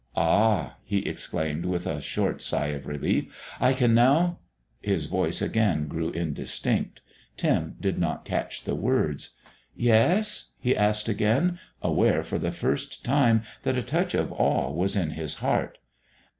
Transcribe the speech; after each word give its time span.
"Ah!" 0.15 0.77
he 0.83 1.05
exclaimed 1.07 1.63
with 1.63 1.85
a 1.85 2.01
short 2.01 2.41
sigh 2.41 2.69
of 2.69 2.87
relief, 2.87 3.25
"I 3.59 3.73
can 3.73 3.93
now" 3.93 4.39
His 4.91 5.05
voice 5.05 5.43
again 5.43 5.87
grew 5.87 6.09
indistinct; 6.09 7.03
Tim 7.37 7.75
did 7.79 7.99
not 7.99 8.25
catch 8.25 8.63
the 8.63 8.73
words. 8.73 9.35
"Yes?" 9.75 10.53
he 10.59 10.75
asked 10.75 11.07
again, 11.07 11.59
aware 11.83 12.23
for 12.23 12.39
the 12.39 12.51
first 12.51 13.03
time 13.05 13.43
that 13.61 13.77
a 13.77 13.83
touch 13.83 14.15
of 14.15 14.31
awe 14.31 14.71
was 14.71 14.95
in 14.95 15.11
his 15.11 15.35
heart. 15.35 15.77